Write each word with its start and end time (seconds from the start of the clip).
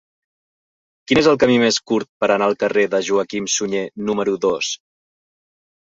Quin 1.09 1.19
és 1.21 1.29
el 1.31 1.37
camí 1.43 1.57
més 1.65 1.77
curt 1.91 2.09
per 2.23 2.29
anar 2.37 2.47
al 2.53 2.57
carrer 2.63 2.87
de 2.95 3.03
Joaquim 3.11 3.53
Sunyer 3.59 3.85
número 4.09 4.37
dos? 4.47 4.75